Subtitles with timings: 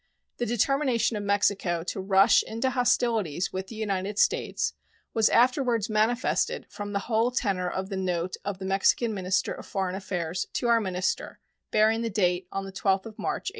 [0.37, 4.73] The determination of Mexico to rush into hostilities with the United States
[5.13, 9.67] was afterwards manifested from the whole tenor of the note of the Mexican minister of
[9.67, 11.37] foreign affairs to our minister
[11.69, 13.49] bearing date on the 12th of March, 1846.